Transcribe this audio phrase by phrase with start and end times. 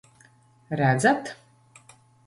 [0.79, 1.35] Redzat?